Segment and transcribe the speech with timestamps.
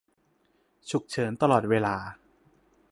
[0.89, 1.95] ฉุกเฉินตลอดเวลา